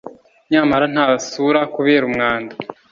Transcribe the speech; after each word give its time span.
Nyamara 0.51 0.85
nta 0.93 1.05
isura 1.19 1.59
kubera 1.75 2.03
umwanda 2.09 2.53